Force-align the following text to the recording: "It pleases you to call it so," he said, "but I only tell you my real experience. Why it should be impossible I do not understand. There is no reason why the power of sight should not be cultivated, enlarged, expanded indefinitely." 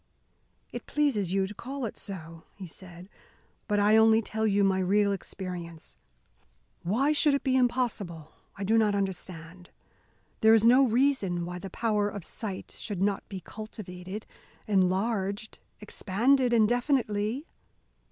"It 0.71 0.87
pleases 0.87 1.31
you 1.31 1.45
to 1.45 1.53
call 1.53 1.85
it 1.85 1.95
so," 1.95 2.45
he 2.55 2.65
said, 2.65 3.07
"but 3.67 3.79
I 3.79 3.97
only 3.97 4.19
tell 4.19 4.47
you 4.47 4.63
my 4.63 4.79
real 4.79 5.11
experience. 5.11 5.95
Why 6.81 7.11
it 7.11 7.17
should 7.17 7.43
be 7.43 7.55
impossible 7.55 8.31
I 8.57 8.63
do 8.63 8.79
not 8.79 8.95
understand. 8.95 9.69
There 10.39 10.55
is 10.55 10.63
no 10.63 10.87
reason 10.87 11.45
why 11.45 11.59
the 11.59 11.69
power 11.69 12.09
of 12.09 12.25
sight 12.25 12.75
should 12.79 12.99
not 13.03 13.29
be 13.29 13.41
cultivated, 13.41 14.25
enlarged, 14.67 15.59
expanded 15.79 16.51
indefinitely." 16.51 17.45